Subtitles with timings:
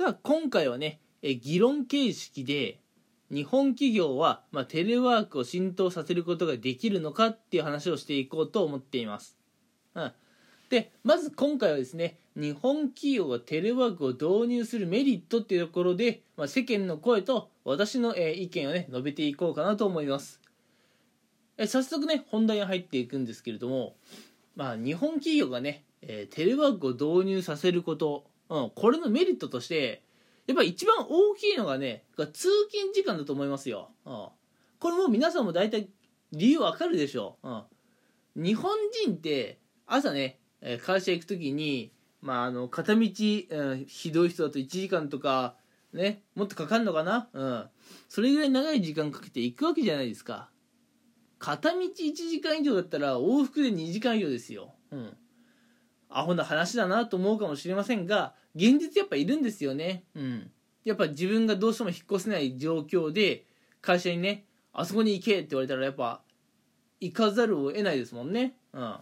[0.00, 2.80] さあ今回はねえ議論形式で
[3.30, 9.36] 日本企業は、まあ、テレワークを浸透させることができるのかっていう話をしていこうと思っています。
[9.94, 10.12] うん、
[10.70, 20.40] でまず今回はですね日本企業がテレワークを導入するメリットっていうところで、まあ、世間の声と私の、えー、意見をね述べていこうかなと思います。
[21.58, 23.96] え早速ね本題に入っていくんですけれども、
[24.56, 30.02] まあ、日本企業がね、えー、テレワークを導入させること、うん、これのメリットとして
[30.46, 32.26] やっぱ一番大きいのがね通
[32.70, 34.26] 勤時間だと思いますよ、うん、
[34.78, 35.88] これもう皆さんも大体
[36.32, 38.72] 理由わかるでしょう、うん、日本
[39.06, 40.38] 人って朝ね
[40.84, 45.54] 会社行く時にまああの片道、うん、ひどい人だと1時間とか
[45.92, 47.28] ねもっとかかるのかな？
[47.32, 47.64] うん。
[48.08, 50.48] それぐらい長い時間かけて行くわけじゃないですか。
[51.38, 54.74] 片道1時間以上だったら往復で2時間以上ですよ。
[54.92, 55.16] うん。
[56.10, 60.04] アホな話だなと思うかもしれませんが現実やっぱいるんですよね。
[60.14, 60.50] うん。
[60.84, 63.44] やっぱ自分がどうしても引っ越せない状況で
[63.80, 66.22] 会社にねあそこに行けって言われたらやっぱ
[67.00, 68.54] 行かざるを得ないですもんね。
[68.72, 68.96] うん。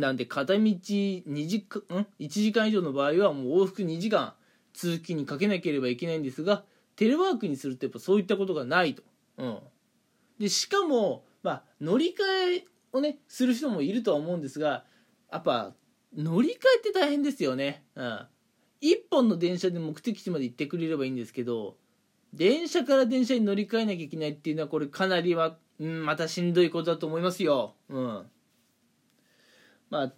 [0.00, 4.34] なんで片道2時間ん？1時間以上の場合はもう往復2時間
[4.72, 6.64] 通勤にかけなければいけないんですが
[6.96, 9.02] テレワークにするとやっぱそういったことがないと、
[9.38, 9.58] うん、
[10.38, 14.84] でしかも、まあ、乗り換えをねする人もいるとは思うんですが
[15.32, 15.72] やっぱ
[16.16, 18.26] 乗り換えって大変ですよね、うん、
[18.82, 21.76] 1本の電車で目的地まで行ってくれればいいんですけど
[22.34, 28.26] 電車から電車に乗り換えなきゃいけないっていうのはこれかなりは、うん、またしんどいことだと思いますよ、うん。
[29.90, 30.12] まあ、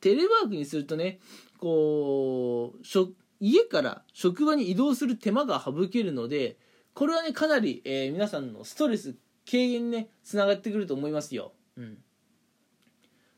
[0.00, 1.18] テレワークにするとね
[1.58, 6.56] こう家から職場に移動する手間が省けるので
[6.94, 9.16] これはねかなり、えー、皆さんのストレス
[9.48, 11.98] 軽減にねつながってくると思いますよ、うん、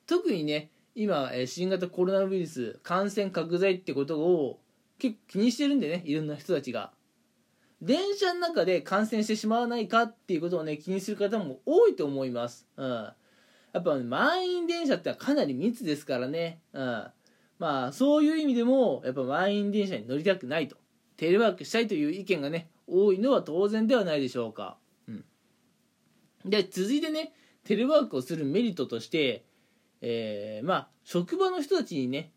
[0.06, 4.60] 特にね今、え、新型コロナウイルス感染拡大ってことを
[4.98, 6.92] 結構気にしてるんでねいろんな人たちが
[7.80, 13.12] 電車の中で感染してしまわないかっていうことをね気にする方も多いと思います、うん
[13.72, 16.60] やっぱ、満員電車ってかなり密ですからね。
[16.72, 17.06] うん。
[17.58, 20.76] まあ、そういう意味でも、やっぱ満員電車に乗りたくないと。
[21.16, 24.78] テレワークしたいという意見がね、多いのは当然ではないでしょうか。
[25.06, 25.24] うん。
[26.44, 27.32] で、続いてね、
[27.64, 29.44] テレワークをするメリットとして、
[30.02, 32.32] えー、まあ、職場の人たちにね、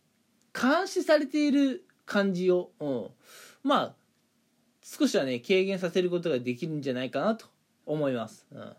[0.53, 3.07] 監視されている感じを、うん、
[3.63, 3.95] まあ、
[4.81, 7.45] 少しはね、軽減させることができるんじゃないかなと
[7.85, 8.45] 思います。
[8.51, 8.75] うん。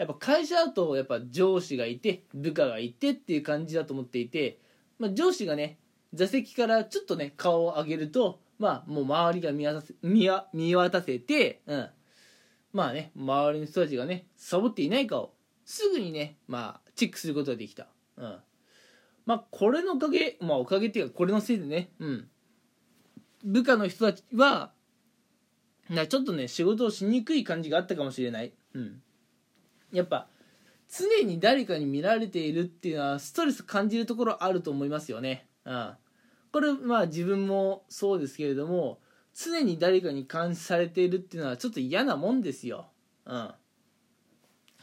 [0.00, 4.58] やっぱ会社だとやっぱ上司がいて部下がいてっていう感じだと思っていて、
[4.98, 5.76] まあ、上司がね
[6.14, 11.90] 座席からちょっとね顔を上げるとまあもう周りが見渡せ見渡せて、うん、
[12.72, 15.34] まあね周りの人たちがねサボっていないかを
[15.66, 17.86] すぐにねまあチェックすることができた、
[18.20, 18.36] うん、
[19.26, 22.28] まあこれのおかげまあおかげっていうかこれのせいでね、うん、
[23.44, 24.72] 部下の人たちは
[25.88, 29.02] なちょっとね仕事をしにくい感じがあったかもしれない、うん。
[29.92, 30.28] やっぱ
[30.88, 35.46] 常に誰かに見られているっていうのはストレス感じるところあると思いますよね。
[35.64, 35.92] うん、
[36.52, 39.00] これまあ自分もそうですけれども
[39.34, 42.88] 常に誰かに監視されているっていうのはちょっと嫌なもんですよ。
[43.24, 43.50] うん、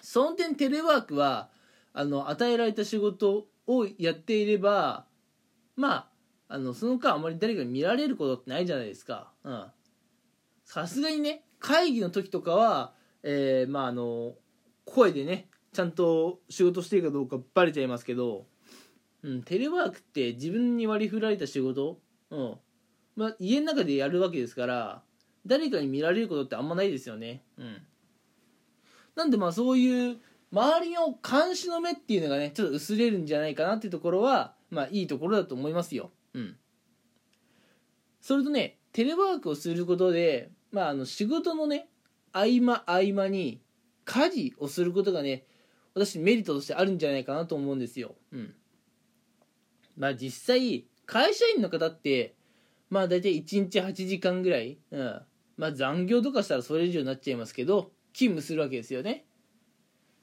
[0.02, 1.50] その点テレワークは
[1.98, 5.06] あの与えられた仕事をやっていれば
[5.76, 5.96] ま
[6.48, 9.32] ああのその間あまり誰かに見られることってないじゃないですか。
[10.64, 12.94] さすがにね会議の時とかは、
[13.24, 14.36] えー、まああの
[14.86, 18.46] 声でねちゃんと仕事してるかどうかバレちゃいますけど、
[19.24, 21.98] うん、テレワークって自分に割り振られた仕事、
[22.30, 22.56] うん
[23.16, 25.02] まあ、家の中でやるわけですから
[25.48, 27.42] 誰かに見られることってあんまないですよね。
[27.58, 27.82] うん、
[29.16, 30.18] なんでまあそういう
[30.52, 36.12] 周りの監視の目っていうのがねちょっと薄れるんじゃないかなっていうところはまあいいところだと思いますよ。
[36.34, 36.56] うん、
[38.22, 41.88] それとねテレワークをすることで、まあ、あの仕事のね
[42.32, 43.62] 合間合間に
[44.06, 45.46] 家事をすることがね
[45.94, 48.16] 私メリットとしてあるんじゃないかなと思うんですよ。
[48.32, 48.54] うん。
[49.98, 52.36] まあ実際会社員の方って
[52.90, 55.22] まあ大体1日8時間ぐらい、うん、
[55.58, 59.26] まあ残業とかしたらそれ以上になっちゃいますけど勤務するわけですよね。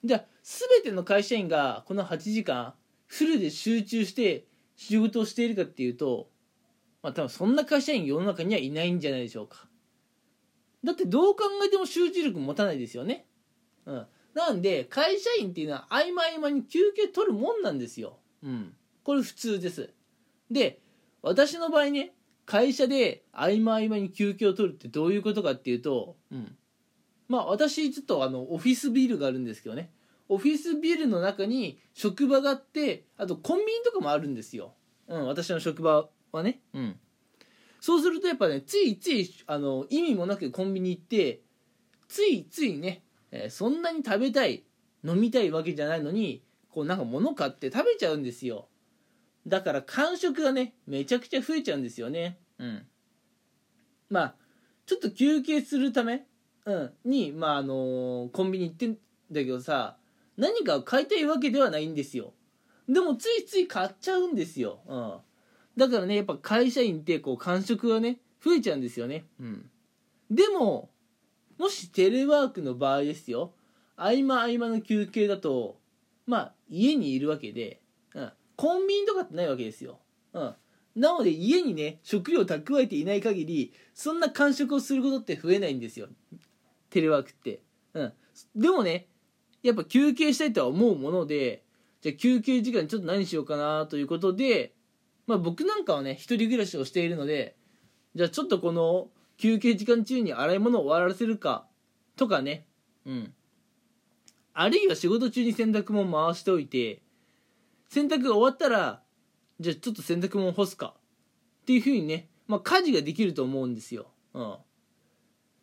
[0.05, 2.75] じゃあ全ての会社員がこの8時間
[3.07, 4.45] フルで集中して
[4.77, 6.29] 仕事をしているかっていうと
[7.03, 9.69] まあ多分そんな会社員世の中にはいないんじゃないでしょうか。
[10.85, 13.27] だってどう考えても集中力持たないですよね。
[13.87, 14.07] うん。
[14.35, 18.19] なんで、会社員っていうのは合間合間に休憩取るもんなんですよ。
[18.43, 18.75] うん。
[19.03, 19.91] これ普通です。
[20.51, 20.81] で、
[21.23, 22.15] 私の場合ね、
[22.45, 26.57] 会社で合間合間に休憩を取るってどういうことかっていうと、うん。
[27.29, 29.91] まあ私ちょっとあの、オフィスビルがあるんですけどね。
[30.29, 34.75] オフィスビルの中に職場があって、あとコンビニとかもあるんですよ。
[35.09, 36.61] うん、私の職場はね。
[36.73, 36.99] うん。
[37.85, 41.43] そうするとやっぱねついついあの意味もなくコンビニ行って
[42.09, 44.65] ついついね、えー、そんなに食べたい
[45.05, 48.69] 飲みたいわけじゃないのにこうなんか物買って食べちゃうんですよ
[49.47, 52.87] だから間食がねめちゃくちゃ増えちゃうんですよねうん
[54.09, 54.35] まあ
[54.87, 56.27] ちょっと休憩するため、
[56.67, 58.95] うん、にまああのー、コンビニ行ってん
[59.31, 59.97] だけどさ
[60.37, 62.33] 何かを買いたいわけではないんですよ。
[62.89, 65.15] でもついつい買っちゃうんですよ、うん、
[65.77, 69.25] だからねやっぱ会社員ってこう間食がね増えちゃうんですよね。
[69.41, 69.71] うん。
[70.31, 70.91] でも
[71.59, 73.53] もしテレワークの場合ですよ。
[73.97, 75.79] 合間合間の休憩だと
[76.27, 77.81] まあ家にいるわけで、
[78.15, 80.01] うん、コンビニとかってないわけですよ、
[80.33, 80.55] うん、
[80.97, 86.09] なので家にね食料蓄えていない限りそんな間食をすることって増えないんですよ。
[86.95, 87.61] テレワークって、
[87.93, 88.13] うん、
[88.55, 89.09] でもね
[89.65, 91.65] やっぱ休憩したいとは思うもので
[92.03, 94.75] じゃあ休憩時間ちょっと何しようかなということで
[95.27, 97.57] まあ僕なんかはね一人暮らしをしているので
[98.15, 99.09] じゃあちょっとこの
[99.39, 101.67] 休憩時間中に洗い物を終わらせるか
[102.15, 102.65] とかね。
[103.05, 103.35] うん。
[104.53, 107.03] あるいは仕事中に洗濯物回しておいて
[107.89, 109.03] 洗濯が終わったら
[109.59, 110.95] じゃあちょっと洗濯物干すか。
[111.63, 114.55] っていうふうにね、まあ、家事ができると思うんですよ、うん、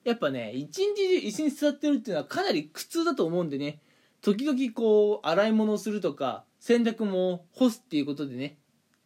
[0.03, 3.81] やっぱね一日中椅子に座ってるっていうのはかなり苦痛だと思うんでね。
[4.21, 8.57] 時々こう洗い物をするとか洗濯物を干すっていうことでね。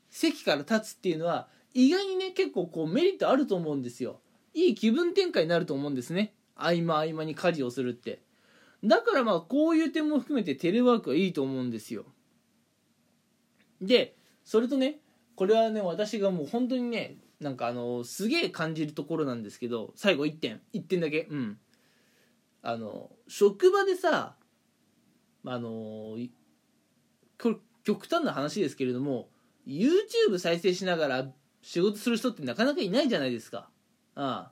[0.10, 4.20] 席から立つっていうのは意外にね結構こうメリットあると思うんですよ。
[4.54, 6.34] いい気分転換になると思うんですね。
[6.56, 8.22] 合間合間に家事をするって。
[8.84, 12.06] だからまあこういう点も含めてテレワークはいいと思うんですよ。
[13.82, 15.00] でそれとね
[15.36, 21.28] これはね私がもう本当にねなんかあのすげえ感じるところなんですけど最後1点1点だけ。
[21.30, 21.58] うん。
[22.62, 24.36] あの職場でさ
[25.46, 26.18] あの
[27.40, 29.30] これ極端な話ですけれども
[29.68, 31.28] YouTube 再生しながら
[31.62, 33.70] 仕事する人ってなかなかいないじゃないですか。
[34.16, 34.52] あ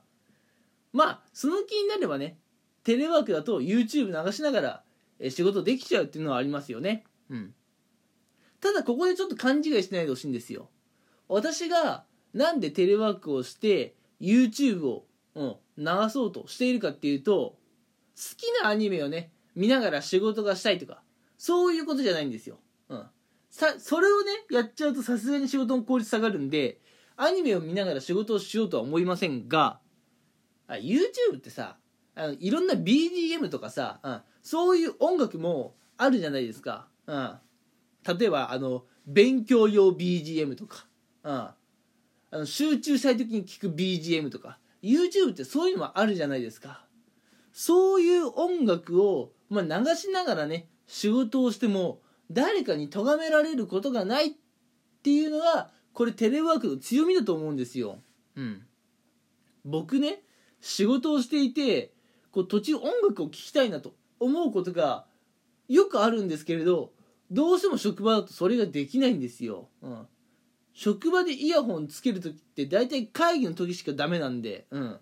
[0.92, 2.38] まあその気になればね
[2.84, 4.82] テレワークだと YouTube 流しながら
[5.30, 7.04] 仕事できちゃうっていうのはありますよね。
[7.30, 7.54] うん。
[8.60, 10.70] ただここでちょっと勘違いしないでほしいんですよ。
[11.28, 12.04] 私が
[12.34, 17.56] なんでテレワークをして YouTube を、うん、流そうとしているかっていうと
[18.16, 21.02] 好きなアニメをね見ながら仕事がしたいとか
[21.38, 22.58] そういうことじゃないんですよ、
[22.88, 23.06] うん、
[23.50, 26.78] さそれをねやっちゃうとさすがに仕事の効率下がるんで
[27.16, 29.78] アニメを見ながら仕事をしようとは思いませんが
[30.66, 31.76] あ YouTube ってさ
[32.16, 37.38] あのいろんな BGM とかさ、うん、そういう音楽もあるじゃないですか、うん、
[38.18, 40.86] 例えばあの勉強用 BGM とか、
[41.22, 41.48] うん、
[42.34, 46.84] あの集中したい時に聴く BGM とか YouTube ってそういうのもあるじゃないですか
[47.52, 52.00] そういう音楽を、まあ、流しながらね仕事をしても
[52.32, 54.32] 誰かに咎められることがないっ
[55.04, 58.00] ていうのがこれテレワークの強みだと思うんですよ。
[58.34, 58.62] うん。
[59.64, 60.22] 僕ね
[60.60, 61.92] 仕事をしていて
[62.32, 65.06] こう途中音楽を聴きたいなと思うことが
[65.68, 66.90] よくあるんですけれど
[67.30, 69.68] どうしても職場だとそれができないんですよ。
[69.82, 70.08] うん。
[70.74, 75.00] 職場でイヤホンつける時って大体会議の時しかダメなんで、うん。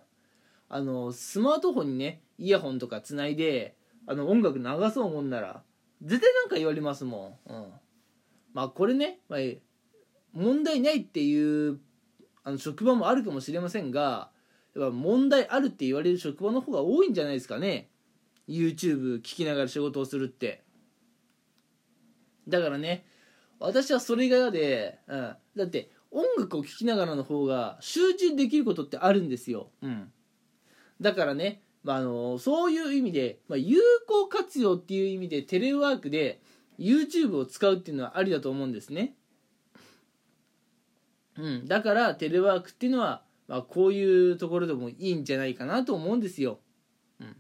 [0.69, 3.75] あの、スマートフォンにね、イヤホンとかつないで、
[4.07, 5.63] あの、音楽流そうもんなら、
[6.03, 7.53] 絶対なんか言われますもん。
[7.53, 7.67] うん。
[8.53, 9.41] まあこれね、まあ、
[10.33, 11.81] 問題ないっていう
[12.45, 14.31] あの職場もあるかもしれませんが、
[14.75, 17.91] やっぱ問題あるって言われる職場の方が多いんじゃないですかね
[18.49, 20.63] YouTube 聞きながら仕事をするって
[22.49, 23.05] だからね
[23.61, 30.13] 私はそれが嫌で、うん、だって音楽を聴きながらの方が集中できることってあるんですよ、うん、
[31.01, 36.41] だからね、まあ、あのそういう意味で、まあ、有効活用っていう意味でテレワークで
[36.79, 39.15] YouTube を使うっていうのはありだと思うんですね、
[41.39, 46.61] うん、だからテレワークっていうのはまあ、こういうところでもいいんじゃないかなと思うんですよ。
[47.21, 47.37] うん、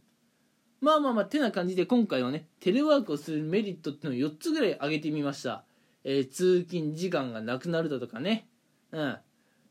[0.82, 5.64] まあまあまあてな感じで今回はねテレワークをするメリットっていうのを4つぐらい挙げてみました。
[6.04, 8.48] えー、通勤時間がなくなるだとかね、
[8.90, 9.18] うん、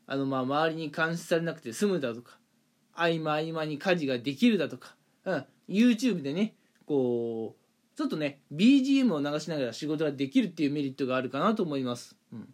[0.06, 2.38] あのまあ周りに監視されなくて済むだとか。
[2.94, 6.54] 合間合間に家事ができるだとか、うん、YouTube でね
[6.86, 12.16] こうちょっとね BGM を流しながら仕事ができるっていうメリットがあるかなと思います。
[12.32, 12.48] うん、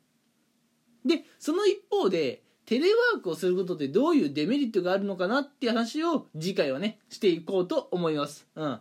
[1.05, 8.47] でその一方でテレワークをすることでどういうデメリットがあるのかなって話を次回はねしていこうと思います。
[8.55, 8.81] うん。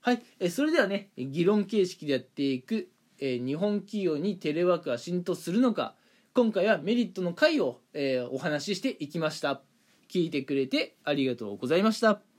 [0.00, 0.22] はい。
[0.38, 2.88] えそれではね議論形式でやっていく、
[3.24, 5.94] え日本企業にテレワークが浸透するのか
[6.34, 9.62] 今回はメリットの回を、えお話ししていきました。
[10.10, 12.33] 聞いてくれてありがとうございました。